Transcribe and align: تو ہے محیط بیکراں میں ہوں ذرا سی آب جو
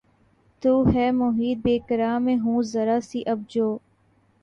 تو 0.63 0.71
ہے 0.93 1.09
محیط 1.11 1.57
بیکراں 1.63 2.19
میں 2.19 2.37
ہوں 2.37 2.61
ذرا 2.63 2.99
سی 3.03 3.23
آب 3.25 3.39
جو 3.49 3.77